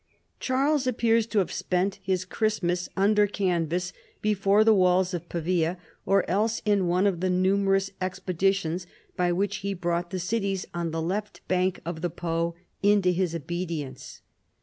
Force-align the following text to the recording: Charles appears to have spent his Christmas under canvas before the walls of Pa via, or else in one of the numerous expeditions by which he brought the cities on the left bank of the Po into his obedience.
Charles 0.39 0.87
appears 0.87 1.27
to 1.27 1.37
have 1.37 1.51
spent 1.51 1.99
his 2.01 2.25
Christmas 2.25 2.89
under 2.97 3.27
canvas 3.27 3.93
before 4.19 4.63
the 4.63 4.73
walls 4.73 5.13
of 5.13 5.29
Pa 5.29 5.39
via, 5.39 5.77
or 6.07 6.27
else 6.27 6.59
in 6.65 6.87
one 6.87 7.05
of 7.05 7.19
the 7.19 7.29
numerous 7.29 7.91
expeditions 8.01 8.87
by 9.15 9.31
which 9.31 9.57
he 9.57 9.75
brought 9.75 10.09
the 10.09 10.17
cities 10.17 10.65
on 10.73 10.89
the 10.89 11.03
left 11.03 11.47
bank 11.47 11.81
of 11.85 12.01
the 12.01 12.09
Po 12.09 12.55
into 12.81 13.11
his 13.11 13.35
obedience. 13.35 14.21